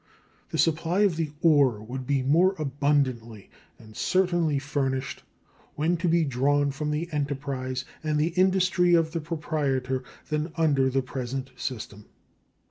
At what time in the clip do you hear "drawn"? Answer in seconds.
6.25-6.71